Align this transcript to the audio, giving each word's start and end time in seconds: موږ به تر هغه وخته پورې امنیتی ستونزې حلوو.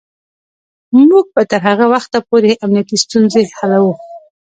موږ 1.09 1.25
به 1.33 1.43
تر 1.51 1.61
هغه 1.69 1.85
وخته 1.93 2.17
پورې 2.27 2.59
امنیتی 2.65 2.97
ستونزې 3.03 3.41
حلوو. 3.57 3.93